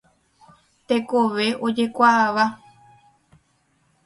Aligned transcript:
Tekove 0.87 1.47
ojekuaáva. 1.65 2.45